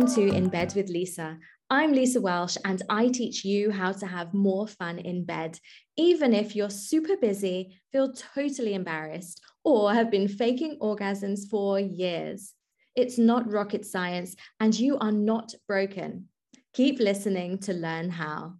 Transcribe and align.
Welcome 0.00 0.30
to 0.30 0.34
In 0.34 0.48
Bed 0.48 0.72
with 0.74 0.88
Lisa. 0.88 1.38
I'm 1.68 1.92
Lisa 1.92 2.22
Welsh, 2.22 2.56
and 2.64 2.80
I 2.88 3.08
teach 3.08 3.44
you 3.44 3.70
how 3.70 3.92
to 3.92 4.06
have 4.06 4.32
more 4.32 4.66
fun 4.66 4.98
in 4.98 5.26
bed, 5.26 5.58
even 5.98 6.32
if 6.32 6.56
you're 6.56 6.70
super 6.70 7.18
busy, 7.18 7.78
feel 7.92 8.10
totally 8.14 8.72
embarrassed, 8.72 9.42
or 9.62 9.92
have 9.92 10.10
been 10.10 10.26
faking 10.26 10.78
orgasms 10.80 11.50
for 11.50 11.78
years. 11.78 12.54
It's 12.96 13.18
not 13.18 13.52
rocket 13.52 13.84
science, 13.84 14.36
and 14.58 14.74
you 14.74 14.96
are 14.96 15.12
not 15.12 15.54
broken. 15.68 16.28
Keep 16.72 16.98
listening 16.98 17.58
to 17.58 17.74
learn 17.74 18.08
how. 18.08 18.54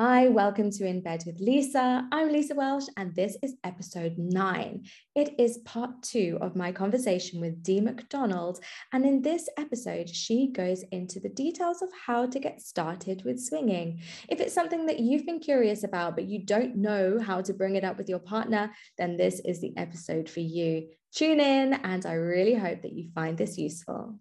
Hi, 0.00 0.28
welcome 0.28 0.70
to 0.70 0.86
In 0.86 1.00
Bed 1.00 1.24
with 1.26 1.40
Lisa. 1.40 2.06
I'm 2.12 2.30
Lisa 2.30 2.54
Welsh, 2.54 2.84
and 2.96 3.12
this 3.16 3.36
is 3.42 3.56
episode 3.64 4.14
nine. 4.16 4.84
It 5.16 5.34
is 5.40 5.58
part 5.64 6.04
two 6.04 6.38
of 6.40 6.54
my 6.54 6.70
conversation 6.70 7.40
with 7.40 7.64
Dee 7.64 7.80
McDonald. 7.80 8.60
And 8.92 9.04
in 9.04 9.22
this 9.22 9.48
episode, 9.58 10.08
she 10.08 10.52
goes 10.52 10.84
into 10.92 11.18
the 11.18 11.30
details 11.30 11.82
of 11.82 11.88
how 12.06 12.26
to 12.26 12.38
get 12.38 12.60
started 12.60 13.24
with 13.24 13.44
swinging. 13.44 14.00
If 14.28 14.40
it's 14.40 14.54
something 14.54 14.86
that 14.86 15.00
you've 15.00 15.26
been 15.26 15.40
curious 15.40 15.82
about, 15.82 16.14
but 16.14 16.28
you 16.28 16.46
don't 16.46 16.76
know 16.76 17.18
how 17.18 17.40
to 17.40 17.52
bring 17.52 17.74
it 17.74 17.82
up 17.82 17.98
with 17.98 18.08
your 18.08 18.20
partner, 18.20 18.70
then 18.98 19.16
this 19.16 19.40
is 19.44 19.60
the 19.60 19.76
episode 19.76 20.30
for 20.30 20.38
you. 20.38 20.90
Tune 21.12 21.40
in, 21.40 21.74
and 21.74 22.06
I 22.06 22.12
really 22.12 22.54
hope 22.54 22.82
that 22.82 22.92
you 22.92 23.10
find 23.16 23.36
this 23.36 23.58
useful. 23.58 24.20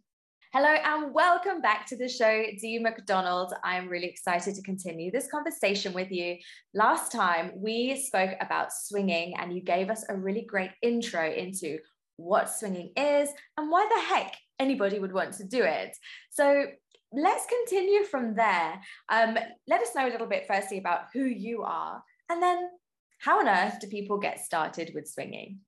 Hello 0.53 0.69
and 0.69 1.13
welcome 1.13 1.59
back 1.59 1.85
to 1.87 1.97
the 1.97 2.07
show, 2.07 2.45
Dee 2.61 2.79
McDonald. 2.79 3.53
I'm 3.65 3.89
really 3.89 4.07
excited 4.07 4.55
to 4.55 4.61
continue 4.61 5.11
this 5.11 5.27
conversation 5.29 5.91
with 5.91 6.09
you. 6.09 6.37
Last 6.73 7.11
time 7.11 7.51
we 7.57 8.01
spoke 8.01 8.31
about 8.39 8.71
swinging, 8.71 9.35
and 9.37 9.53
you 9.53 9.61
gave 9.61 9.89
us 9.89 10.05
a 10.07 10.15
really 10.15 10.43
great 10.43 10.71
intro 10.81 11.29
into 11.29 11.79
what 12.15 12.49
swinging 12.49 12.93
is 12.95 13.29
and 13.57 13.69
why 13.69 13.89
the 13.93 14.15
heck 14.15 14.37
anybody 14.57 14.99
would 14.99 15.11
want 15.11 15.33
to 15.33 15.43
do 15.43 15.63
it. 15.63 15.97
So 16.29 16.63
let's 17.11 17.45
continue 17.45 18.05
from 18.05 18.33
there. 18.33 18.79
Um, 19.09 19.37
let 19.67 19.81
us 19.81 19.93
know 19.93 20.07
a 20.07 20.11
little 20.11 20.27
bit, 20.27 20.45
firstly, 20.47 20.77
about 20.77 21.07
who 21.13 21.25
you 21.25 21.63
are, 21.63 22.01
and 22.29 22.41
then 22.41 22.69
how 23.19 23.39
on 23.39 23.49
earth 23.49 23.81
do 23.81 23.87
people 23.87 24.17
get 24.17 24.39
started 24.39 24.93
with 24.95 25.09
swinging? 25.09 25.59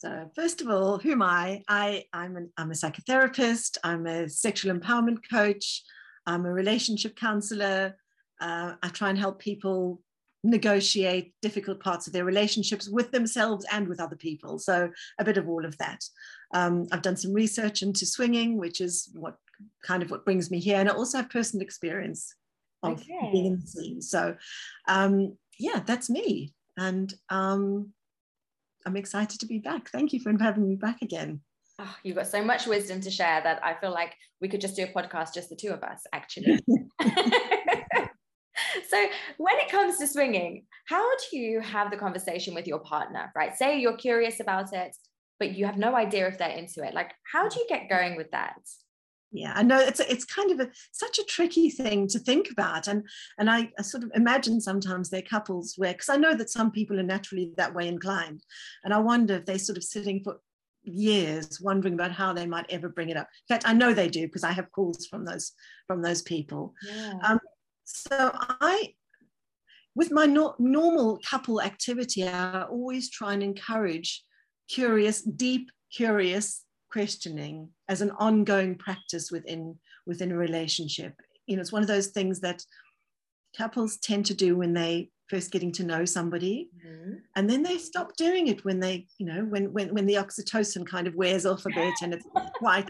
So, 0.00 0.30
first 0.34 0.62
of 0.62 0.70
all, 0.70 0.96
who 0.96 1.12
am 1.12 1.20
I? 1.20 1.62
I 1.68 2.06
I'm, 2.14 2.34
an, 2.38 2.50
I'm 2.56 2.70
a 2.70 2.74
psychotherapist. 2.74 3.76
I'm 3.84 4.06
a 4.06 4.30
sexual 4.30 4.74
empowerment 4.74 5.18
coach. 5.30 5.82
I'm 6.24 6.46
a 6.46 6.52
relationship 6.52 7.16
counselor. 7.16 7.98
Uh, 8.40 8.76
I 8.82 8.88
try 8.88 9.10
and 9.10 9.18
help 9.18 9.38
people 9.38 10.00
negotiate 10.42 11.34
difficult 11.42 11.80
parts 11.80 12.06
of 12.06 12.14
their 12.14 12.24
relationships 12.24 12.88
with 12.88 13.10
themselves 13.10 13.66
and 13.70 13.86
with 13.88 14.00
other 14.00 14.16
people. 14.16 14.58
So, 14.58 14.90
a 15.18 15.24
bit 15.24 15.36
of 15.36 15.50
all 15.50 15.66
of 15.66 15.76
that. 15.76 16.02
Um, 16.54 16.86
I've 16.92 17.02
done 17.02 17.18
some 17.18 17.34
research 17.34 17.82
into 17.82 18.06
swinging, 18.06 18.56
which 18.56 18.80
is 18.80 19.10
what 19.12 19.36
kind 19.84 20.02
of 20.02 20.10
what 20.10 20.24
brings 20.24 20.50
me 20.50 20.60
here, 20.60 20.78
and 20.80 20.88
I 20.88 20.94
also 20.94 21.18
have 21.18 21.28
personal 21.28 21.62
experience 21.62 22.34
of 22.82 23.02
okay. 23.02 23.28
being 23.32 23.44
in 23.44 23.60
the 23.60 23.66
scene. 23.66 24.00
So, 24.00 24.34
um, 24.88 25.36
yeah, 25.58 25.82
that's 25.84 26.08
me. 26.08 26.54
And 26.78 27.12
um, 27.28 27.92
I'm 28.86 28.96
excited 28.96 29.40
to 29.40 29.46
be 29.46 29.58
back. 29.58 29.90
Thank 29.90 30.12
you 30.12 30.20
for 30.20 30.32
having 30.38 30.68
me 30.68 30.76
back 30.76 31.02
again. 31.02 31.40
Oh, 31.78 31.96
you've 32.02 32.16
got 32.16 32.26
so 32.26 32.44
much 32.44 32.66
wisdom 32.66 33.00
to 33.00 33.10
share 33.10 33.40
that 33.42 33.64
I 33.64 33.74
feel 33.74 33.90
like 33.90 34.14
we 34.40 34.48
could 34.48 34.60
just 34.60 34.76
do 34.76 34.84
a 34.84 34.86
podcast, 34.86 35.34
just 35.34 35.48
the 35.48 35.56
two 35.56 35.70
of 35.70 35.82
us, 35.82 36.02
actually. 36.12 36.58
so, 38.88 39.06
when 39.38 39.56
it 39.58 39.70
comes 39.70 39.98
to 39.98 40.06
swinging, 40.06 40.66
how 40.86 41.08
do 41.16 41.38
you 41.38 41.60
have 41.60 41.90
the 41.90 41.96
conversation 41.96 42.54
with 42.54 42.66
your 42.66 42.80
partner, 42.80 43.32
right? 43.34 43.56
Say 43.56 43.80
you're 43.80 43.96
curious 43.96 44.40
about 44.40 44.72
it, 44.72 44.94
but 45.38 45.56
you 45.56 45.64
have 45.64 45.78
no 45.78 45.96
idea 45.96 46.28
if 46.28 46.36
they're 46.36 46.50
into 46.50 46.82
it. 46.84 46.92
Like, 46.92 47.12
how 47.32 47.48
do 47.48 47.58
you 47.58 47.66
get 47.68 47.88
going 47.88 48.16
with 48.16 48.30
that? 48.32 48.60
Yeah 49.32 49.52
i 49.54 49.62
know 49.62 49.78
it's 49.78 50.00
a, 50.00 50.10
it's 50.10 50.24
kind 50.24 50.50
of 50.50 50.60
a, 50.60 50.70
such 50.92 51.18
a 51.18 51.24
tricky 51.24 51.70
thing 51.70 52.06
to 52.06 52.18
think 52.18 52.50
about 52.50 52.88
and 52.88 53.04
and 53.38 53.50
I, 53.50 53.70
I 53.78 53.82
sort 53.82 54.02
of 54.02 54.10
imagine 54.14 54.60
sometimes 54.60 55.08
they're 55.08 55.22
couples 55.22 55.74
where 55.76 55.92
because 55.92 56.08
i 56.08 56.16
know 56.16 56.34
that 56.34 56.50
some 56.50 56.70
people 56.70 56.98
are 56.98 57.04
naturally 57.04 57.52
that 57.56 57.74
way 57.74 57.88
inclined 57.88 58.42
and 58.84 58.92
i 58.92 58.98
wonder 58.98 59.36
if 59.36 59.46
they're 59.46 59.58
sort 59.58 59.78
of 59.78 59.84
sitting 59.84 60.22
for 60.22 60.40
years 60.82 61.60
wondering 61.60 61.94
about 61.94 62.12
how 62.12 62.32
they 62.32 62.46
might 62.46 62.64
ever 62.70 62.88
bring 62.88 63.10
it 63.10 63.16
up. 63.16 63.28
In 63.48 63.54
fact 63.54 63.68
i 63.68 63.72
know 63.72 63.92
they 63.92 64.08
do 64.08 64.26
because 64.26 64.44
i 64.44 64.52
have 64.52 64.72
calls 64.72 65.06
from 65.06 65.24
those 65.24 65.52
from 65.86 66.02
those 66.02 66.22
people. 66.22 66.74
Yeah. 66.82 67.14
um, 67.22 67.40
so 67.84 68.30
i 68.34 68.94
with 69.94 70.12
my 70.12 70.26
no, 70.26 70.54
normal 70.58 71.18
couple 71.18 71.60
activity 71.60 72.26
i 72.26 72.62
always 72.62 73.10
try 73.10 73.34
and 73.34 73.42
encourage 73.42 74.24
curious 74.68 75.22
deep 75.22 75.70
curious 75.92 76.64
questioning 76.90 77.68
as 77.90 78.00
an 78.00 78.12
ongoing 78.12 78.76
practice 78.76 79.30
within 79.30 79.76
within 80.06 80.32
a 80.32 80.36
relationship 80.36 81.12
you 81.46 81.56
know 81.56 81.60
it's 81.60 81.72
one 81.72 81.82
of 81.82 81.88
those 81.88 82.06
things 82.06 82.40
that 82.40 82.64
couples 83.58 83.98
tend 83.98 84.24
to 84.24 84.32
do 84.32 84.56
when 84.56 84.72
they 84.72 85.10
first 85.28 85.50
getting 85.50 85.72
to 85.72 85.84
know 85.84 86.04
somebody 86.04 86.70
mm-hmm. 86.84 87.14
and 87.36 87.50
then 87.50 87.62
they 87.62 87.76
stop 87.76 88.16
doing 88.16 88.46
it 88.46 88.64
when 88.64 88.80
they 88.80 89.06
you 89.18 89.26
know 89.26 89.44
when 89.44 89.72
when 89.72 89.92
when 89.92 90.06
the 90.06 90.14
oxytocin 90.14 90.86
kind 90.86 91.06
of 91.06 91.14
wears 91.14 91.44
off 91.44 91.66
a 91.66 91.70
bit 91.70 91.94
and 92.02 92.14
it's 92.14 92.26
quite 92.54 92.88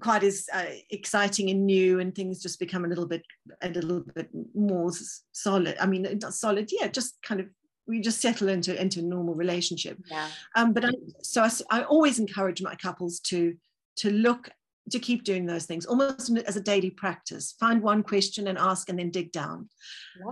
quite 0.00 0.22
as 0.22 0.46
uh, 0.52 0.64
exciting 0.90 1.50
and 1.50 1.66
new 1.66 1.98
and 2.00 2.14
things 2.14 2.42
just 2.42 2.58
become 2.58 2.84
a 2.84 2.88
little 2.88 3.06
bit 3.06 3.22
a 3.62 3.68
little 3.68 4.04
bit 4.14 4.28
more 4.54 4.90
solid 5.32 5.76
i 5.80 5.86
mean 5.86 6.06
not 6.22 6.34
solid 6.34 6.70
yeah 6.72 6.86
just 6.88 7.16
kind 7.22 7.40
of 7.40 7.46
we 7.86 8.00
just 8.00 8.20
settle 8.20 8.48
into 8.48 8.80
into 8.80 9.00
a 9.00 9.02
normal 9.02 9.34
relationship 9.34 9.98
yeah. 10.10 10.28
um, 10.54 10.72
but 10.72 10.84
I, 10.84 10.90
so 11.22 11.42
I, 11.42 11.50
I 11.70 11.82
always 11.84 12.18
encourage 12.18 12.62
my 12.62 12.76
couples 12.76 13.18
to 13.20 13.56
to 13.96 14.10
look 14.10 14.50
to 14.90 14.98
keep 14.98 15.24
doing 15.24 15.46
those 15.46 15.66
things 15.66 15.86
almost 15.86 16.30
as 16.46 16.56
a 16.56 16.60
daily 16.60 16.90
practice. 16.90 17.54
Find 17.60 17.82
one 17.82 18.02
question 18.02 18.48
and 18.48 18.58
ask 18.58 18.88
and 18.88 18.98
then 18.98 19.10
dig 19.10 19.32
down. 19.32 19.68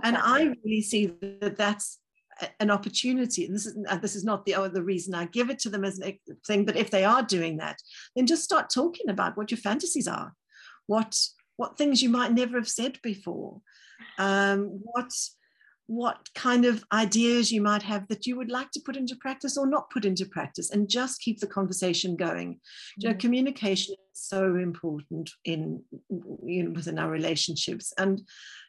And 0.03 0.17
i 0.17 0.53
really 0.63 0.81
see 0.81 1.13
that 1.41 1.55
that's 1.55 1.99
an 2.59 2.71
opportunity. 2.71 3.45
And 3.45 3.55
this 3.55 3.65
is 3.65 3.77
uh, 3.87 3.97
this 3.97 4.15
is 4.15 4.23
not 4.23 4.45
the 4.45 4.55
oh, 4.55 4.67
the 4.67 4.83
reason 4.83 5.13
i 5.13 5.25
give 5.25 5.49
it 5.49 5.59
to 5.59 5.69
them 5.69 5.83
as 5.83 5.99
a 6.01 6.19
thing 6.47 6.63
but 6.65 6.77
if 6.77 6.89
they 6.89 7.03
are 7.03 7.21
doing 7.21 7.57
that 7.57 7.77
then 8.15 8.25
just 8.27 8.43
start 8.43 8.69
talking 8.73 9.09
about 9.09 9.37
what 9.37 9.51
your 9.51 9.57
fantasies 9.57 10.07
are. 10.07 10.33
What 10.87 11.15
what 11.57 11.77
things 11.77 12.01
you 12.01 12.09
might 12.09 12.31
never 12.31 12.57
have 12.57 12.69
said 12.69 12.99
before. 13.03 13.61
Um, 14.17 14.79
what 14.83 15.11
what 15.89 16.29
kind 16.35 16.65
of 16.65 16.83
ideas 16.93 17.51
you 17.51 17.63
might 17.63 17.81
have 17.81 18.07
that 18.09 18.27
you 18.27 18.37
would 18.37 18.51
like 18.51 18.69
to 18.69 18.79
put 18.85 18.95
into 18.95 19.15
practice 19.15 19.57
or 19.57 19.65
not 19.65 19.89
put 19.89 20.05
into 20.05 20.23
practice 20.23 20.69
and 20.69 20.87
just 20.87 21.19
keep 21.19 21.39
the 21.39 21.47
conversation 21.47 22.15
going 22.15 22.53
mm-hmm. 22.53 23.01
you 23.01 23.09
know 23.09 23.15
mm. 23.15 23.19
communication 23.19 23.95
is 24.13 24.21
so 24.21 24.55
important 24.57 25.31
in 25.45 25.81
you 26.45 26.63
know 26.63 26.71
within 26.75 26.99
our 26.99 27.09
relationships 27.09 27.91
and 27.97 28.21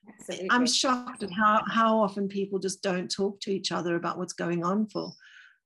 Absolutely. 0.08 0.48
i'm 0.50 0.64
shocked 0.64 1.22
at 1.22 1.30
how 1.30 1.62
how 1.68 2.00
often 2.00 2.26
people 2.26 2.58
just 2.58 2.82
don't 2.82 3.10
talk 3.10 3.38
to 3.40 3.50
each 3.50 3.70
other 3.70 3.96
about 3.96 4.16
what's 4.16 4.32
going 4.32 4.64
on 4.64 4.86
for 4.86 5.12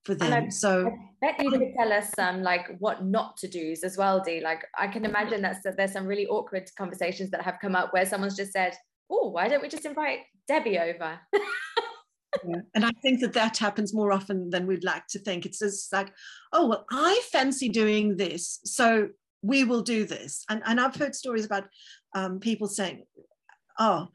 for 0.03 0.17
them 0.17 0.47
I, 0.47 0.49
so 0.49 0.89
I 0.89 1.27
bet 1.35 1.41
you 1.41 1.51
could 1.53 1.73
tell 1.79 1.93
us 1.93 2.11
some 2.17 2.43
like 2.43 2.77
what 2.81 3.05
not 3.05 3.37
to 3.39 3.49
do's 3.49 3.85
as 3.85 3.97
well 3.97 4.21
Dee 4.21 4.41
like 4.41 4.67
i 4.77 4.89
can 4.89 5.05
imagine 5.05 5.41
that's 5.41 5.63
that 5.63 5.77
there's 5.77 5.93
some 5.93 6.05
really 6.05 6.27
awkward 6.27 6.69
conversations 6.77 7.31
that 7.31 7.43
have 7.43 7.61
come 7.63 7.77
up 7.77 7.93
where 7.93 8.05
someone's 8.05 8.37
just 8.37 8.53
said 8.53 8.75
oh, 9.11 9.29
why 9.29 9.49
don't 9.49 9.63
we 9.63 9.69
just 9.69 9.87
invite 9.87 10.21
Debbie 10.49 10.79
over? 10.79 11.19
yeah. 12.47 12.61
And 12.75 12.85
I 12.85 12.91
think 13.03 13.21
that 13.21 13.33
that 13.35 13.59
happens 13.59 13.95
more 13.95 14.13
often 14.13 14.51
than 14.51 14.67
we'd 14.67 14.85
like 14.85 15.07
to 15.09 15.19
think. 15.19 15.47
It's 15.47 15.59
just 15.59 15.93
like, 15.93 16.13
oh, 16.53 16.69
well, 16.69 16.87
I 16.91 17.21
fancy 17.31 17.69
doing 17.69 18.17
this. 18.17 18.61
So 18.65 19.09
we 19.43 19.65
will 19.65 19.83
do 19.83 20.05
this. 20.05 20.45
And, 20.49 20.63
and 20.65 20.81
I've 20.81 20.97
heard 20.97 21.15
stories 21.15 21.45
about 21.45 21.65
um, 22.15 22.41
people 22.41 22.67
saying, 22.67 23.05
oh, 23.79 24.09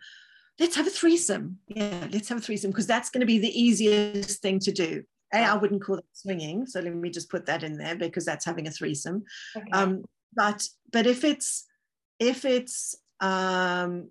let's 0.59 0.75
have 0.75 0.87
a 0.87 0.91
threesome. 0.91 1.59
Yeah, 1.67 2.07
let's 2.11 2.29
have 2.29 2.37
a 2.37 2.41
threesome 2.41 2.71
because 2.71 2.87
that's 2.87 3.09
going 3.09 3.21
to 3.21 3.27
be 3.27 3.39
the 3.39 3.61
easiest 3.61 4.41
thing 4.41 4.59
to 4.59 4.71
do. 4.71 5.03
I 5.31 5.55
wouldn't 5.55 5.83
call 5.83 5.97
that 5.97 6.05
swinging. 6.13 6.65
So 6.65 6.79
let 6.79 6.93
me 6.93 7.11
just 7.11 7.29
put 7.29 7.45
that 7.45 7.63
in 7.63 7.77
there 7.77 7.95
because 7.95 8.25
that's 8.25 8.45
having 8.45 8.67
a 8.67 8.71
threesome. 8.71 9.25
Okay. 9.55 9.69
Um, 9.71 10.03
but 10.33 10.67
but 10.91 11.05
if 11.05 11.23
it's 11.23 11.65
if 12.19 12.45
it's 12.45 12.95
um, 13.19 14.09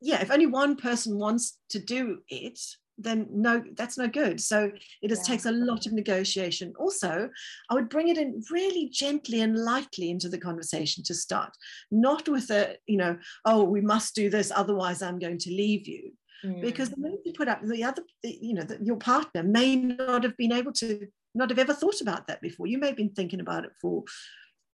yeah, 0.00 0.20
if 0.20 0.30
only 0.30 0.46
one 0.46 0.76
person 0.76 1.18
wants 1.18 1.58
to 1.70 1.78
do 1.78 2.18
it, 2.28 2.58
then 2.98 3.26
no, 3.30 3.62
that's 3.74 3.98
no 3.98 4.08
good. 4.08 4.40
So 4.40 4.70
it 5.02 5.08
just 5.08 5.28
yeah. 5.28 5.34
takes 5.34 5.46
a 5.46 5.52
lot 5.52 5.86
of 5.86 5.92
negotiation. 5.92 6.72
Also, 6.78 7.28
I 7.70 7.74
would 7.74 7.88
bring 7.88 8.08
it 8.08 8.18
in 8.18 8.42
really 8.50 8.88
gently 8.88 9.40
and 9.40 9.56
lightly 9.56 10.10
into 10.10 10.28
the 10.28 10.38
conversation 10.38 11.02
to 11.04 11.14
start, 11.14 11.52
not 11.90 12.28
with 12.28 12.50
a, 12.50 12.76
you 12.86 12.96
know, 12.96 13.18
oh, 13.44 13.64
we 13.64 13.80
must 13.80 14.14
do 14.14 14.30
this, 14.30 14.50
otherwise 14.54 15.02
I'm 15.02 15.18
going 15.18 15.38
to 15.38 15.50
leave 15.50 15.86
you. 15.86 16.12
Mm. 16.44 16.62
Because 16.62 16.90
the 16.90 17.00
moment 17.00 17.22
you 17.24 17.32
put 17.32 17.48
up 17.48 17.60
the 17.62 17.84
other, 17.84 18.02
you 18.22 18.54
know, 18.54 18.62
the, 18.62 18.78
your 18.82 18.96
partner 18.96 19.42
may 19.42 19.76
not 19.76 20.22
have 20.22 20.36
been 20.36 20.52
able 20.52 20.72
to, 20.74 21.06
not 21.34 21.50
have 21.50 21.58
ever 21.58 21.74
thought 21.74 22.00
about 22.00 22.26
that 22.28 22.40
before. 22.40 22.66
You 22.66 22.78
may 22.78 22.88
have 22.88 22.96
been 22.96 23.10
thinking 23.10 23.40
about 23.40 23.64
it 23.64 23.72
for 23.80 24.04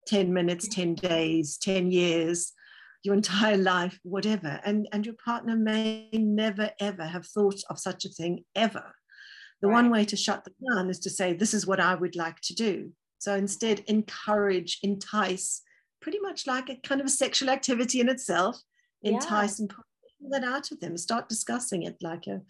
10 0.06 0.32
minutes, 0.32 0.68
10 0.68 0.94
days, 0.94 1.58
10 1.58 1.90
years 1.90 2.52
your 3.06 3.14
entire 3.14 3.56
life, 3.56 3.98
whatever. 4.02 4.60
And, 4.64 4.88
and 4.92 5.06
your 5.06 5.14
partner 5.24 5.56
may 5.56 6.10
never, 6.12 6.70
ever 6.80 7.04
have 7.04 7.24
thought 7.24 7.62
of 7.70 7.78
such 7.78 8.04
a 8.04 8.08
thing 8.10 8.44
ever. 8.54 8.92
The 9.62 9.68
right. 9.68 9.74
one 9.74 9.90
way 9.90 10.04
to 10.06 10.16
shut 10.16 10.44
them 10.44 10.54
down 10.68 10.90
is 10.90 10.98
to 11.00 11.10
say, 11.10 11.32
This 11.32 11.54
is 11.54 11.66
what 11.66 11.80
I 11.80 11.94
would 11.94 12.16
like 12.16 12.40
to 12.42 12.54
do. 12.54 12.90
So 13.18 13.34
instead, 13.34 13.84
encourage, 13.86 14.80
entice, 14.82 15.62
pretty 16.02 16.18
much 16.20 16.46
like 16.46 16.68
a 16.68 16.76
kind 16.76 17.00
of 17.00 17.06
a 17.06 17.10
sexual 17.10 17.48
activity 17.48 18.00
in 18.00 18.08
itself. 18.08 18.60
Entice 19.02 19.60
and 19.60 19.70
put 19.70 19.84
that 20.30 20.44
out 20.44 20.72
of 20.72 20.80
them. 20.80 20.96
Start 20.96 21.28
discussing 21.28 21.84
it 21.84 21.96
like 22.02 22.26
a, 22.26 22.40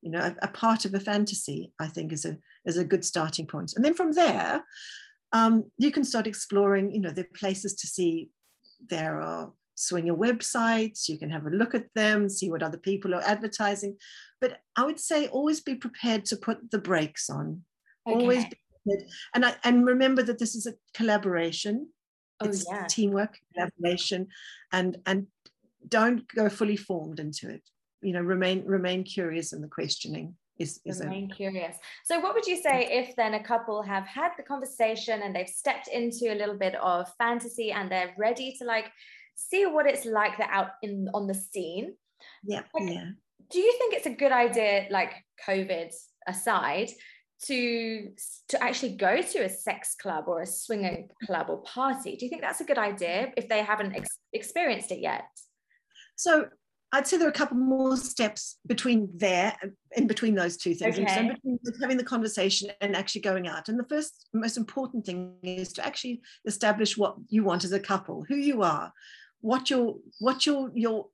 you 0.00 0.10
know, 0.10 0.20
a, 0.20 0.34
a, 0.42 0.48
part 0.48 0.86
of 0.86 0.94
a 0.94 1.00
fantasy. 1.00 1.72
I 1.78 1.88
think 1.88 2.12
is 2.12 2.24
a 2.24 2.38
is 2.64 2.78
a 2.78 2.84
good 2.84 3.04
starting 3.04 3.46
point. 3.46 3.74
And 3.76 3.84
then 3.84 3.94
from 3.94 4.12
there, 4.12 4.64
um, 5.32 5.64
you 5.76 5.90
can 5.92 6.04
start 6.04 6.26
exploring. 6.26 6.92
You 6.92 7.00
know, 7.02 7.10
the 7.10 7.24
places 7.34 7.74
to 7.74 7.86
see. 7.86 8.30
There 8.88 9.20
are 9.22 9.52
swinger 9.76 10.14
websites. 10.14 11.08
You 11.08 11.18
can 11.18 11.30
have 11.30 11.46
a 11.46 11.50
look 11.50 11.74
at 11.74 11.86
them, 11.94 12.28
see 12.28 12.50
what 12.50 12.62
other 12.62 12.78
people 12.78 13.14
are 13.14 13.22
advertising. 13.22 13.96
But 14.40 14.58
I 14.74 14.84
would 14.84 14.98
say 14.98 15.28
always 15.28 15.60
be 15.60 15.76
prepared 15.76 16.24
to 16.26 16.36
put 16.36 16.70
the 16.70 16.78
brakes 16.78 17.30
on. 17.30 17.62
Okay. 18.06 18.18
Always 18.18 18.44
be 18.44 18.58
prepared. 18.84 19.10
And 19.34 19.46
I, 19.46 19.54
and 19.62 19.86
remember 19.86 20.22
that 20.24 20.38
this 20.38 20.56
is 20.56 20.66
a 20.66 20.74
collaboration. 20.94 21.88
Oh, 22.40 22.48
it's 22.48 22.66
yeah. 22.68 22.86
teamwork, 22.86 23.38
collaboration, 23.54 24.28
and 24.70 24.98
and 25.06 25.26
don't 25.88 26.26
go 26.34 26.50
fully 26.50 26.76
formed 26.76 27.18
into 27.18 27.48
it. 27.48 27.62
You 28.02 28.12
know, 28.12 28.20
remain 28.20 28.64
remain 28.66 29.04
curious 29.04 29.52
in 29.52 29.62
the 29.62 29.68
questioning. 29.68 30.34
Is, 30.58 30.80
is 30.86 31.00
remain 31.00 31.30
a, 31.30 31.34
curious. 31.34 31.76
So, 32.04 32.18
what 32.20 32.34
would 32.34 32.46
you 32.46 32.56
say 32.56 32.88
if 32.90 33.14
then 33.16 33.34
a 33.34 33.42
couple 33.42 33.82
have 33.82 34.06
had 34.06 34.30
the 34.36 34.42
conversation 34.42 35.22
and 35.22 35.34
they've 35.34 35.48
stepped 35.48 35.88
into 35.88 36.32
a 36.32 36.36
little 36.36 36.56
bit 36.56 36.74
of 36.76 37.10
fantasy 37.18 37.72
and 37.72 37.90
they're 37.90 38.14
ready 38.18 38.54
to 38.58 38.64
like 38.64 38.86
see 39.36 39.66
what 39.66 39.86
it's 39.86 40.04
like 40.04 40.36
they're 40.38 40.50
out 40.50 40.70
in 40.82 41.08
on 41.14 41.26
the 41.26 41.34
scene? 41.34 41.94
Yeah, 42.44 42.62
like, 42.74 42.92
yeah. 42.92 43.10
Do 43.50 43.60
you 43.60 43.72
think 43.78 43.94
it's 43.94 44.06
a 44.06 44.10
good 44.10 44.32
idea, 44.32 44.86
like 44.90 45.12
COVID 45.46 45.94
aside, 46.26 46.90
to 47.44 48.10
to 48.48 48.62
actually 48.62 48.96
go 48.96 49.20
to 49.20 49.38
a 49.44 49.48
sex 49.48 49.94
club 50.00 50.24
or 50.26 50.40
a 50.40 50.46
swinger 50.46 51.04
club 51.24 51.46
or 51.50 51.62
party? 51.62 52.16
Do 52.16 52.24
you 52.24 52.30
think 52.30 52.42
that's 52.42 52.60
a 52.60 52.64
good 52.64 52.78
idea 52.78 53.32
if 53.36 53.48
they 53.48 53.62
haven't 53.62 53.94
ex- 53.94 54.18
experienced 54.32 54.90
it 54.90 55.00
yet? 55.00 55.24
So 56.16 56.46
I'd 56.92 57.06
say 57.06 57.18
there 57.18 57.26
are 57.26 57.30
a 57.30 57.34
couple 57.34 57.58
more 57.58 57.96
steps 57.96 58.56
between 58.66 59.08
there, 59.14 59.54
in 59.96 60.06
between 60.06 60.34
those 60.34 60.56
two 60.56 60.74
things, 60.74 60.98
okay. 60.98 61.28
between 61.28 61.58
having 61.80 61.96
the 61.96 62.04
conversation 62.04 62.70
and 62.80 62.96
actually 62.96 63.20
going 63.20 63.48
out. 63.48 63.68
And 63.68 63.78
the 63.78 63.84
first, 63.84 64.28
most 64.32 64.56
important 64.56 65.04
thing 65.04 65.34
is 65.42 65.72
to 65.74 65.84
actually 65.84 66.22
establish 66.46 66.96
what 66.96 67.16
you 67.28 67.44
want 67.44 67.64
as 67.64 67.72
a 67.72 67.80
couple, 67.80 68.24
who 68.28 68.36
you 68.36 68.62
are, 68.62 68.92
what 69.46 69.70
your 69.70 69.96
what 70.18 70.44
your 70.44 70.70
your 70.74 71.06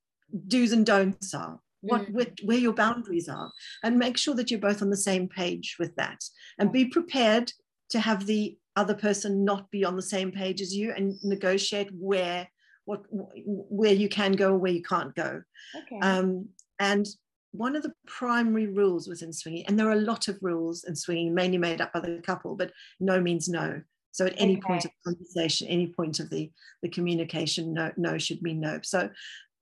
do's 0.49 0.73
and 0.73 0.87
don'ts 0.87 1.35
are, 1.35 1.61
what 1.83 2.03
mm. 2.03 2.13
where, 2.15 2.27
where 2.45 2.59
your 2.59 2.73
boundaries 2.73 3.29
are, 3.29 3.53
and 3.85 3.99
make 3.99 4.17
sure 4.17 4.35
that 4.35 4.51
you're 4.51 4.59
both 4.69 4.81
on 4.81 4.89
the 4.89 4.97
same 4.97 5.29
page 5.29 5.77
with 5.79 5.95
that, 5.97 6.19
and 6.59 6.73
be 6.73 6.87
prepared 6.87 7.53
to 7.91 8.01
have 8.01 8.27
the 8.27 8.57
other 8.75 8.95
person 8.95 9.45
not 9.45 9.71
be 9.71 9.85
on 9.85 9.97
the 9.97 10.11
same 10.17 10.33
page 10.33 10.63
as 10.63 10.75
you 10.75 10.93
and 10.97 11.23
negotiate 11.23 11.91
where 11.93 12.49
what 12.87 13.05
where 13.11 13.93
you 13.93 14.09
can 14.09 14.33
go 14.33 14.53
or 14.53 14.59
where 14.59 14.73
you 14.73 14.83
can't 14.83 15.15
go. 15.15 15.43
Okay. 15.77 15.99
Um, 16.01 16.49
and 16.79 17.07
one 17.53 17.77
of 17.77 17.83
the 17.83 17.93
primary 18.07 18.67
rules 18.67 19.07
within 19.09 19.33
swinging, 19.33 19.67
and 19.67 19.79
there 19.79 19.89
are 19.89 20.01
a 20.01 20.09
lot 20.13 20.29
of 20.29 20.39
rules 20.41 20.85
in 20.85 20.97
swinging, 20.97 21.35
mainly 21.35 21.59
made 21.59 21.83
up 21.83 21.93
by 21.93 22.01
the 22.01 22.23
couple, 22.25 22.57
but 22.57 22.73
no 22.99 23.21
means 23.21 23.47
no. 23.47 23.83
So 24.13 24.27
at 24.27 24.35
any 24.37 24.59
okay. 24.59 24.67
point 24.67 24.85
of 24.85 24.91
conversation, 25.05 25.69
any 25.69 25.89
point 25.89 26.21
of 26.21 26.31
the, 26.31 26.51
the 26.83 26.89
communication, 26.89 27.75
no, 27.75 27.91
no 27.97 28.19
should 28.19 28.43
mean 28.43 28.61
no. 28.61 28.79
So 28.83 29.11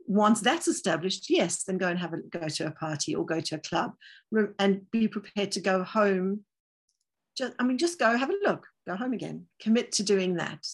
once 0.07 0.41
that's 0.41 0.69
established, 0.69 1.31
yes, 1.31 1.63
then 1.63 1.79
go 1.79 1.89
and 1.89 1.99
have 1.99 2.13
a 2.13 2.19
go 2.19 2.49
to 2.49 2.67
a 2.67 2.73
party 2.73 3.15
or 3.15 3.25
go 3.25 3.41
to 3.41 3.55
a 3.55 3.61
club 3.61 3.93
and 4.59 4.91
be 4.91 5.07
prepared 5.07 5.53
to 5.53 5.61
go 5.61 5.85
home. 5.85 6.41
Just, 7.39 7.55
I 7.59 7.63
mean, 7.63 7.79
just 7.79 7.99
go 7.99 8.17
have 8.17 8.31
a 8.31 8.39
look, 8.45 8.67
go 8.89 8.97
home 8.97 9.13
again, 9.13 9.47
commit 9.61 9.93
to 9.93 10.03
doing 10.03 10.35
that. 10.37 10.67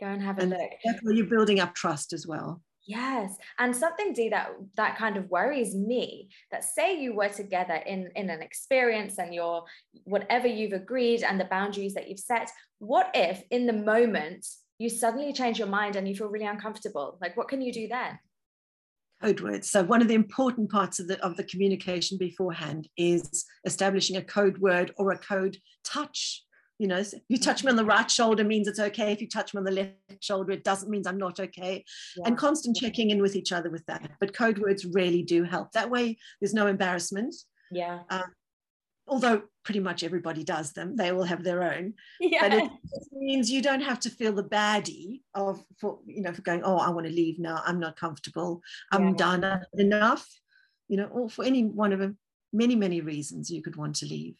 Go 0.00 0.06
and 0.06 0.22
have 0.22 0.38
a 0.38 0.42
and 0.42 0.50
look. 0.50 0.70
That's 0.84 1.02
where 1.02 1.14
you're 1.14 1.26
building 1.26 1.60
up 1.60 1.74
trust 1.74 2.14
as 2.14 2.26
well. 2.26 2.62
Yes. 2.84 3.36
And 3.58 3.74
something 3.74 4.12
Dee 4.12 4.28
that 4.30 4.50
that 4.76 4.98
kind 4.98 5.16
of 5.16 5.30
worries 5.30 5.74
me 5.74 6.30
that 6.50 6.64
say 6.64 7.00
you 7.00 7.14
were 7.14 7.28
together 7.28 7.74
in 7.74 8.10
in 8.16 8.28
an 8.28 8.42
experience 8.42 9.18
and 9.18 9.32
your 9.32 9.64
whatever 10.04 10.48
you've 10.48 10.72
agreed 10.72 11.22
and 11.22 11.38
the 11.38 11.44
boundaries 11.44 11.94
that 11.94 12.08
you've 12.08 12.18
set, 12.18 12.50
what 12.78 13.10
if 13.14 13.42
in 13.50 13.66
the 13.66 13.72
moment 13.72 14.46
you 14.78 14.88
suddenly 14.88 15.32
change 15.32 15.60
your 15.60 15.68
mind 15.68 15.94
and 15.94 16.08
you 16.08 16.16
feel 16.16 16.26
really 16.28 16.46
uncomfortable? 16.46 17.18
Like 17.20 17.36
what 17.36 17.48
can 17.48 17.62
you 17.62 17.72
do 17.72 17.86
then? 17.86 18.18
Code 19.22 19.40
words. 19.40 19.70
So 19.70 19.84
one 19.84 20.02
of 20.02 20.08
the 20.08 20.14
important 20.14 20.68
parts 20.68 20.98
of 20.98 21.06
the 21.06 21.24
of 21.24 21.36
the 21.36 21.44
communication 21.44 22.18
beforehand 22.18 22.88
is 22.96 23.44
establishing 23.64 24.16
a 24.16 24.24
code 24.24 24.58
word 24.58 24.92
or 24.96 25.12
a 25.12 25.18
code 25.18 25.56
touch 25.84 26.42
you 26.82 26.88
know 26.88 27.00
you 27.28 27.38
touch 27.38 27.62
me 27.62 27.70
on 27.70 27.76
the 27.76 27.84
right 27.84 28.10
shoulder 28.10 28.42
means 28.42 28.66
it's 28.66 28.80
okay. 28.80 29.12
If 29.12 29.20
you 29.20 29.28
touch 29.28 29.54
me 29.54 29.58
on 29.58 29.64
the 29.64 29.70
left 29.70 29.94
shoulder 30.18 30.50
it 30.50 30.64
doesn't 30.64 30.90
mean 30.90 31.04
i'm 31.06 31.16
not 31.16 31.38
okay. 31.38 31.84
Yeah. 32.16 32.24
and 32.26 32.36
constant 32.36 32.76
checking 32.76 33.10
in 33.10 33.22
with 33.22 33.36
each 33.36 33.52
other 33.52 33.70
with 33.70 33.86
that. 33.86 34.10
But 34.18 34.34
code 34.34 34.58
words 34.58 34.84
really 34.84 35.22
do 35.22 35.44
help. 35.44 35.70
That 35.72 35.90
way 35.90 36.18
there's 36.40 36.54
no 36.54 36.66
embarrassment. 36.66 37.36
Yeah. 37.70 38.00
Um, 38.10 38.24
although 39.06 39.42
pretty 39.64 39.78
much 39.78 40.02
everybody 40.02 40.42
does 40.42 40.72
them. 40.72 40.96
They 40.96 41.12
all 41.12 41.22
have 41.22 41.44
their 41.44 41.62
own. 41.62 41.94
Yeah. 42.18 42.48
but 42.48 42.58
it 42.64 42.70
means 43.12 43.48
you 43.48 43.62
don't 43.62 43.82
have 43.82 44.00
to 44.00 44.10
feel 44.10 44.32
the 44.32 44.42
baddie 44.42 45.20
of 45.36 45.64
for 45.80 46.00
you 46.04 46.22
know 46.22 46.32
for 46.32 46.42
going 46.42 46.62
oh 46.64 46.78
i 46.78 46.90
want 46.90 47.06
to 47.06 47.12
leave 47.12 47.38
now. 47.38 47.62
I'm 47.64 47.78
not 47.78 47.96
comfortable. 47.96 48.60
I'm 48.90 49.10
yeah. 49.10 49.14
done. 49.16 49.60
Enough. 49.74 50.28
You 50.88 50.96
know 50.96 51.06
or 51.06 51.30
for 51.30 51.44
any 51.44 51.64
one 51.64 51.92
of 51.92 52.00
them 52.00 52.18
many 52.52 52.74
many 52.74 53.00
reasons 53.00 53.50
you 53.50 53.62
could 53.62 53.76
want 53.76 53.94
to 53.96 54.06
leave 54.06 54.34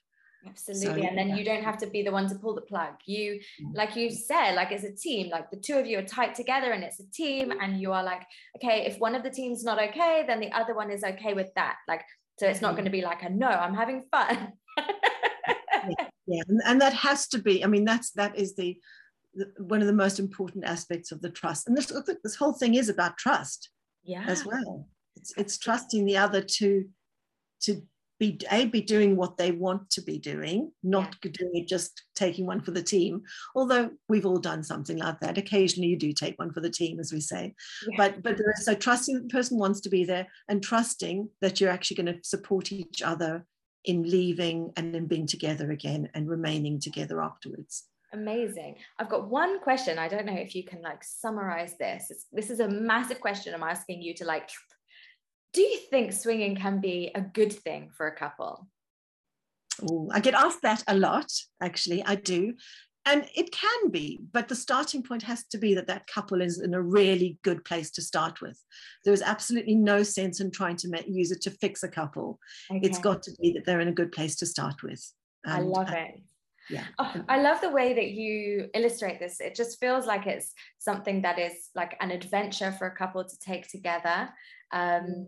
Absolutely. 0.46 1.02
So, 1.02 1.08
and 1.08 1.16
then 1.16 1.30
yeah. 1.30 1.36
you 1.36 1.44
don't 1.44 1.62
have 1.62 1.78
to 1.78 1.86
be 1.86 2.02
the 2.02 2.10
one 2.10 2.28
to 2.28 2.34
pull 2.34 2.54
the 2.54 2.62
plug. 2.62 2.94
You, 3.06 3.40
like 3.74 3.94
you 3.96 4.10
said, 4.10 4.54
like 4.54 4.72
it's 4.72 4.84
a 4.84 4.92
team, 4.92 5.30
like 5.30 5.50
the 5.50 5.56
two 5.56 5.76
of 5.76 5.86
you 5.86 5.98
are 5.98 6.04
tight 6.04 6.34
together 6.34 6.72
and 6.72 6.82
it's 6.82 7.00
a 7.00 7.10
team. 7.10 7.52
And 7.60 7.80
you 7.80 7.92
are 7.92 8.02
like, 8.02 8.22
okay, 8.56 8.84
if 8.86 8.98
one 8.98 9.14
of 9.14 9.22
the 9.22 9.30
team's 9.30 9.62
not 9.64 9.80
okay, 9.80 10.24
then 10.26 10.40
the 10.40 10.50
other 10.52 10.74
one 10.74 10.90
is 10.90 11.04
okay 11.04 11.34
with 11.34 11.48
that. 11.54 11.76
Like, 11.86 12.02
so 12.38 12.48
it's 12.48 12.60
not 12.60 12.68
mm-hmm. 12.68 12.76
going 12.76 12.84
to 12.86 12.90
be 12.90 13.02
like 13.02 13.22
a 13.22 13.30
no, 13.30 13.48
I'm 13.48 13.74
having 13.74 14.04
fun. 14.10 14.52
yeah, 14.78 14.86
yeah. 16.26 16.42
And, 16.48 16.60
and 16.66 16.80
that 16.80 16.94
has 16.94 17.28
to 17.28 17.38
be, 17.38 17.64
I 17.64 17.68
mean, 17.68 17.84
that's 17.84 18.10
that 18.12 18.36
is 18.36 18.56
the, 18.56 18.76
the 19.34 19.52
one 19.58 19.80
of 19.80 19.86
the 19.86 19.92
most 19.92 20.18
important 20.18 20.64
aspects 20.64 21.12
of 21.12 21.20
the 21.22 21.30
trust. 21.30 21.68
And 21.68 21.76
this 21.76 21.92
this 22.24 22.36
whole 22.36 22.52
thing 22.52 22.74
is 22.74 22.88
about 22.88 23.16
trust 23.16 23.70
yeah. 24.02 24.24
as 24.26 24.44
well. 24.44 24.88
It's 25.14 25.32
it's 25.36 25.58
trusting 25.58 26.04
the 26.04 26.16
other 26.16 26.40
to 26.40 26.84
to 27.62 27.82
be 28.22 28.38
a 28.52 28.66
be 28.66 28.80
doing 28.80 29.16
what 29.16 29.36
they 29.36 29.50
want 29.50 29.90
to 29.90 30.00
be 30.00 30.16
doing 30.16 30.70
not 30.84 31.16
yeah. 31.24 31.32
doing 31.34 31.50
it 31.54 31.66
just 31.66 32.04
taking 32.14 32.46
one 32.46 32.60
for 32.60 32.70
the 32.70 32.82
team. 32.82 33.22
Although 33.56 33.90
we've 34.08 34.24
all 34.24 34.38
done 34.38 34.62
something 34.62 34.96
like 34.96 35.18
that. 35.20 35.38
Occasionally 35.38 35.88
you 35.88 35.98
do 35.98 36.12
take 36.12 36.38
one 36.38 36.52
for 36.52 36.60
the 36.60 36.70
team 36.70 37.00
as 37.00 37.12
we 37.12 37.20
say. 37.20 37.52
Yeah. 37.88 37.96
but 37.96 38.22
but 38.22 38.38
so 38.58 38.74
trusting 38.74 39.22
the 39.22 39.28
person 39.28 39.58
wants 39.58 39.80
to 39.80 39.88
be 39.88 40.04
there 40.04 40.28
and 40.48 40.62
trusting 40.62 41.30
that 41.40 41.60
you're 41.60 41.76
actually 41.76 41.96
going 41.96 42.14
to 42.14 42.22
support 42.22 42.70
each 42.70 43.02
other 43.02 43.44
in 43.84 44.04
leaving 44.04 44.72
and 44.76 44.94
then 44.94 45.06
being 45.06 45.26
together 45.26 45.72
again 45.72 46.08
and 46.14 46.28
remaining 46.28 46.78
together 46.78 47.20
afterwards. 47.20 47.88
Amazing. 48.12 48.76
I've 49.00 49.08
got 49.08 49.28
one 49.28 49.58
question. 49.58 49.98
I 49.98 50.06
don't 50.06 50.26
know 50.26 50.36
if 50.36 50.54
you 50.54 50.62
can 50.62 50.80
like 50.80 51.02
summarize 51.02 51.76
this. 51.76 52.10
It's, 52.10 52.26
this 52.30 52.50
is 52.50 52.60
a 52.60 52.68
massive 52.68 53.20
question 53.20 53.52
i'm 53.54 53.62
asking 53.64 54.00
you 54.00 54.14
to 54.14 54.24
like 54.24 54.48
do 55.52 55.60
you 55.60 55.78
think 55.90 56.12
swinging 56.12 56.56
can 56.56 56.80
be 56.80 57.10
a 57.14 57.20
good 57.20 57.52
thing 57.52 57.90
for 57.94 58.06
a 58.06 58.16
couple? 58.16 58.66
Oh, 59.82 60.08
I 60.12 60.20
get 60.20 60.34
asked 60.34 60.62
that 60.62 60.82
a 60.86 60.96
lot, 60.96 61.30
actually. 61.60 62.02
I 62.04 62.14
do. 62.14 62.54
And 63.04 63.26
it 63.34 63.50
can 63.50 63.90
be, 63.90 64.20
but 64.32 64.48
the 64.48 64.54
starting 64.54 65.02
point 65.02 65.24
has 65.24 65.44
to 65.46 65.58
be 65.58 65.74
that 65.74 65.88
that 65.88 66.06
couple 66.06 66.40
is 66.40 66.60
in 66.60 66.72
a 66.72 66.80
really 66.80 67.36
good 67.42 67.64
place 67.64 67.90
to 67.92 68.02
start 68.02 68.40
with. 68.40 68.62
There 69.04 69.12
is 69.12 69.22
absolutely 69.22 69.74
no 69.74 70.04
sense 70.04 70.40
in 70.40 70.52
trying 70.52 70.76
to 70.76 70.88
make, 70.88 71.06
use 71.08 71.32
it 71.32 71.42
to 71.42 71.50
fix 71.50 71.82
a 71.82 71.88
couple. 71.88 72.38
Okay. 72.70 72.80
It's 72.86 72.98
got 72.98 73.22
to 73.24 73.32
be 73.40 73.52
that 73.54 73.66
they're 73.66 73.80
in 73.80 73.88
a 73.88 73.92
good 73.92 74.12
place 74.12 74.36
to 74.36 74.46
start 74.46 74.84
with. 74.84 75.04
And, 75.44 75.54
I 75.54 75.60
love 75.60 75.88
uh, 75.88 75.96
it. 75.96 76.22
Yeah. 76.70 76.84
Oh, 77.00 77.12
I 77.28 77.42
love 77.42 77.60
the 77.60 77.70
way 77.70 77.92
that 77.92 78.10
you 78.12 78.68
illustrate 78.72 79.18
this. 79.18 79.40
It 79.40 79.56
just 79.56 79.80
feels 79.80 80.06
like 80.06 80.28
it's 80.28 80.52
something 80.78 81.22
that 81.22 81.40
is 81.40 81.70
like 81.74 81.96
an 82.00 82.12
adventure 82.12 82.70
for 82.70 82.86
a 82.86 82.96
couple 82.96 83.24
to 83.24 83.38
take 83.40 83.66
together 83.66 84.28
um, 84.72 85.26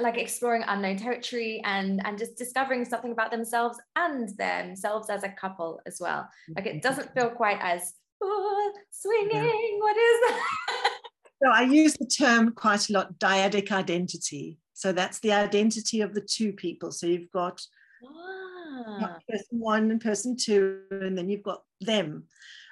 like 0.00 0.18
exploring 0.18 0.64
unknown 0.66 0.96
territory 0.96 1.60
and 1.64 2.00
and 2.04 2.18
just 2.18 2.36
discovering 2.36 2.84
something 2.84 3.12
about 3.12 3.30
themselves 3.30 3.78
and 3.96 4.28
themselves 4.36 5.10
as 5.10 5.22
a 5.22 5.28
couple 5.28 5.80
as 5.86 5.98
well. 6.00 6.28
Like 6.54 6.66
it 6.66 6.82
doesn't 6.82 7.12
feel 7.14 7.30
quite 7.30 7.58
as 7.60 7.94
oh, 8.22 8.72
swinging 8.90 9.30
yeah. 9.32 9.78
what 9.78 9.96
is 9.96 10.20
that? 10.28 10.90
So 11.42 11.50
i 11.50 11.62
use 11.62 11.94
the 11.94 12.06
term 12.06 12.52
quite 12.52 12.88
a 12.88 12.92
lot 12.92 13.18
dyadic 13.18 13.70
identity. 13.70 14.56
So 14.72 14.92
that's 14.92 15.18
the 15.18 15.32
identity 15.32 16.00
of 16.00 16.14
the 16.14 16.22
two 16.22 16.52
people. 16.52 16.90
So 16.90 17.06
you've 17.06 17.30
got 17.32 17.60
ah. 18.06 19.18
person 19.28 19.58
one 19.58 19.90
and 19.90 20.00
person 20.00 20.36
two 20.36 20.80
and 20.90 21.18
then 21.18 21.28
you've 21.28 21.42
got 21.42 21.62
them. 21.80 22.24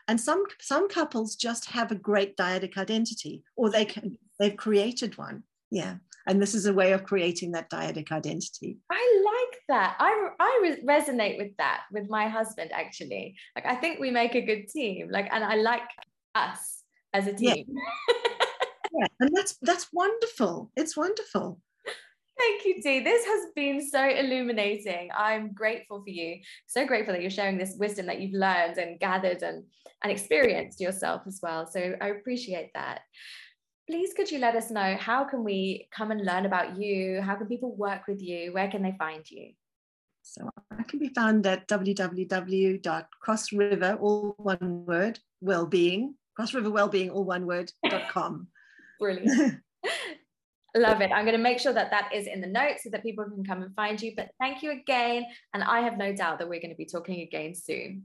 And 0.08 0.18
some 0.18 0.44
some 0.60 0.88
couples 0.88 1.36
just 1.36 1.66
have 1.66 1.90
a 1.90 1.96
great 1.96 2.36
dyadic 2.36 2.78
identity 2.78 3.42
or 3.56 3.68
they 3.68 3.84
can 3.84 4.16
they've 4.38 4.56
created 4.56 5.18
one. 5.18 5.42
Yeah 5.70 5.96
and 6.26 6.40
this 6.40 6.54
is 6.54 6.66
a 6.66 6.72
way 6.72 6.92
of 6.92 7.04
creating 7.04 7.52
that 7.52 7.70
dyadic 7.70 8.12
identity 8.12 8.78
i 8.90 9.22
like 9.24 9.60
that 9.68 9.96
i 9.98 10.28
i 10.40 10.60
re- 10.62 10.82
resonate 10.84 11.38
with 11.38 11.56
that 11.58 11.82
with 11.92 12.08
my 12.08 12.28
husband 12.28 12.70
actually 12.72 13.34
like 13.56 13.66
i 13.66 13.74
think 13.74 13.98
we 13.98 14.10
make 14.10 14.34
a 14.34 14.40
good 14.40 14.68
team 14.68 15.08
like 15.10 15.28
and 15.32 15.44
i 15.44 15.54
like 15.56 15.82
us 16.34 16.82
as 17.12 17.26
a 17.26 17.32
team. 17.32 17.64
Yeah. 17.68 18.14
yeah. 18.98 19.06
And 19.20 19.30
that's 19.34 19.56
that's 19.62 19.88
wonderful. 19.92 20.70
It's 20.76 20.96
wonderful. 20.96 21.60
Thank 22.38 22.64
you, 22.64 22.82
Dee. 22.82 23.00
This 23.00 23.24
has 23.24 23.46
been 23.54 23.86
so 23.86 24.08
illuminating. 24.08 25.10
I'm 25.14 25.52
grateful 25.52 26.02
for 26.02 26.10
you. 26.10 26.40
So 26.66 26.86
grateful 26.86 27.12
that 27.12 27.20
you're 27.20 27.30
sharing 27.30 27.58
this 27.58 27.76
wisdom 27.78 28.06
that 28.06 28.20
you've 28.20 28.34
learned 28.34 28.78
and 28.78 28.98
gathered 28.98 29.42
and, 29.42 29.64
and 30.02 30.10
experienced 30.10 30.80
yourself 30.80 31.22
as 31.26 31.38
well. 31.42 31.68
So 31.70 31.94
I 32.00 32.08
appreciate 32.08 32.70
that. 32.74 33.02
Please 33.88 34.12
could 34.14 34.30
you 34.30 34.38
let 34.38 34.54
us 34.54 34.70
know 34.70 34.96
how 34.98 35.24
can 35.24 35.42
we 35.42 35.88
come 35.90 36.12
and 36.12 36.24
learn 36.24 36.46
about 36.46 36.78
you? 36.78 37.20
How 37.20 37.34
can 37.34 37.48
people 37.48 37.74
work 37.74 38.06
with 38.06 38.22
you? 38.22 38.52
Where 38.52 38.70
can 38.70 38.82
they 38.82 38.94
find 38.98 39.28
you? 39.28 39.54
So 40.22 40.48
I 40.70 40.84
can 40.84 41.00
be 41.00 41.08
found 41.08 41.44
at 41.46 41.66
www.crossriver, 41.66 44.00
all 44.00 44.34
one 44.38 44.86
word, 44.86 45.18
well-being, 45.40 46.14
crossriverwellbeing, 46.38 47.12
all 47.12 47.24
one 47.24 47.44
word, 47.44 47.72
dot 47.88 48.08
com. 48.08 48.46
Brilliant. 49.00 49.60
Love 50.76 51.00
it. 51.02 51.10
I'm 51.12 51.26
going 51.26 51.36
to 51.36 51.42
make 51.42 51.58
sure 51.58 51.74
that 51.74 51.90
that 51.90 52.10
is 52.14 52.26
in 52.26 52.40
the 52.40 52.46
notes 52.46 52.84
so 52.84 52.90
that 52.90 53.02
people 53.02 53.24
can 53.24 53.44
come 53.44 53.62
and 53.62 53.74
find 53.74 54.00
you. 54.00 54.12
But 54.16 54.30
thank 54.40 54.62
you 54.62 54.70
again. 54.70 55.26
And 55.52 55.62
I 55.62 55.80
have 55.80 55.98
no 55.98 56.14
doubt 56.14 56.38
that 56.38 56.48
we're 56.48 56.60
going 56.60 56.70
to 56.70 56.76
be 56.76 56.86
talking 56.86 57.20
again 57.20 57.54
soon. 57.54 58.04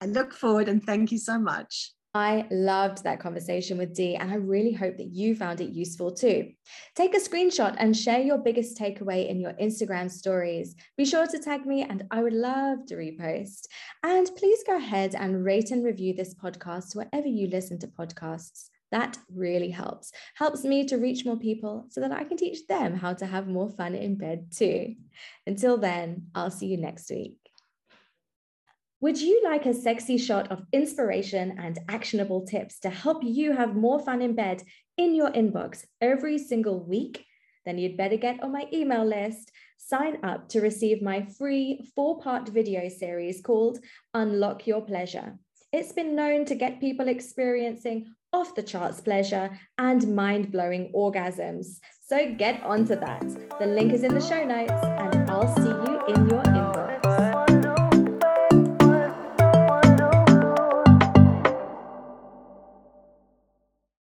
I 0.00 0.06
look 0.06 0.32
forward 0.32 0.68
and 0.68 0.84
thank 0.84 1.10
you 1.10 1.18
so 1.18 1.40
much. 1.40 1.90
I 2.16 2.46
loved 2.50 3.04
that 3.04 3.20
conversation 3.20 3.76
with 3.76 3.94
Dee, 3.94 4.16
and 4.16 4.30
I 4.30 4.36
really 4.36 4.72
hope 4.72 4.96
that 4.96 5.12
you 5.12 5.36
found 5.36 5.60
it 5.60 5.68
useful 5.68 6.10
too. 6.10 6.50
Take 6.94 7.14
a 7.14 7.20
screenshot 7.20 7.76
and 7.76 7.94
share 7.94 8.20
your 8.20 8.38
biggest 8.38 8.78
takeaway 8.78 9.28
in 9.28 9.38
your 9.38 9.52
Instagram 9.52 10.10
stories. 10.10 10.74
Be 10.96 11.04
sure 11.04 11.26
to 11.26 11.38
tag 11.38 11.66
me, 11.66 11.82
and 11.82 12.04
I 12.10 12.22
would 12.22 12.32
love 12.32 12.86
to 12.86 12.94
repost. 12.94 13.66
And 14.02 14.30
please 14.34 14.64
go 14.66 14.78
ahead 14.78 15.14
and 15.14 15.44
rate 15.44 15.70
and 15.72 15.84
review 15.84 16.14
this 16.14 16.34
podcast 16.34 16.96
wherever 16.96 17.28
you 17.28 17.48
listen 17.48 17.78
to 17.80 17.86
podcasts. 17.86 18.70
That 18.92 19.18
really 19.30 19.70
helps. 19.70 20.10
Helps 20.36 20.64
me 20.64 20.86
to 20.86 20.96
reach 20.96 21.26
more 21.26 21.38
people 21.38 21.84
so 21.90 22.00
that 22.00 22.12
I 22.12 22.24
can 22.24 22.38
teach 22.38 22.66
them 22.66 22.96
how 22.96 23.12
to 23.12 23.26
have 23.26 23.46
more 23.46 23.68
fun 23.68 23.94
in 23.94 24.16
bed 24.16 24.46
too. 24.56 24.94
Until 25.46 25.76
then, 25.76 26.28
I'll 26.34 26.50
see 26.50 26.68
you 26.68 26.78
next 26.78 27.10
week. 27.10 27.45
Would 29.02 29.20
you 29.20 29.42
like 29.44 29.66
a 29.66 29.74
sexy 29.74 30.16
shot 30.16 30.50
of 30.50 30.64
inspiration 30.72 31.58
and 31.58 31.78
actionable 31.86 32.46
tips 32.46 32.78
to 32.80 32.88
help 32.88 33.22
you 33.22 33.52
have 33.52 33.76
more 33.76 34.00
fun 34.00 34.22
in 34.22 34.34
bed 34.34 34.62
in 34.96 35.14
your 35.14 35.30
inbox 35.32 35.84
every 36.00 36.38
single 36.38 36.82
week? 36.82 37.26
Then 37.66 37.76
you'd 37.76 37.98
better 37.98 38.16
get 38.16 38.42
on 38.42 38.52
my 38.52 38.66
email 38.72 39.04
list. 39.04 39.52
Sign 39.76 40.24
up 40.24 40.48
to 40.48 40.62
receive 40.62 41.02
my 41.02 41.26
free 41.36 41.86
four 41.94 42.20
part 42.20 42.48
video 42.48 42.88
series 42.88 43.42
called 43.42 43.80
Unlock 44.14 44.66
Your 44.66 44.80
Pleasure. 44.80 45.36
It's 45.74 45.92
been 45.92 46.16
known 46.16 46.46
to 46.46 46.54
get 46.54 46.80
people 46.80 47.08
experiencing 47.08 48.06
off 48.32 48.54
the 48.54 48.62
charts 48.62 49.02
pleasure 49.02 49.50
and 49.76 50.16
mind 50.16 50.50
blowing 50.50 50.90
orgasms. 50.94 51.80
So 52.06 52.34
get 52.34 52.62
onto 52.62 52.96
that. 52.96 53.28
The 53.58 53.66
link 53.66 53.92
is 53.92 54.04
in 54.04 54.14
the 54.14 54.22
show 54.22 54.42
notes, 54.42 54.72
and 54.72 55.30
I'll 55.30 55.54
see 55.56 55.68
you 55.68 55.95